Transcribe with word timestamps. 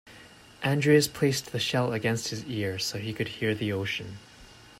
Andreas 0.63 1.07
placed 1.07 1.51
the 1.51 1.59
shell 1.59 1.93
against 1.93 2.29
his 2.29 2.43
ear 2.45 2.79
so 2.79 2.97
he 2.97 3.13
could 3.13 3.27
hear 3.27 3.53
the 3.53 3.71
ocean. 3.71 4.17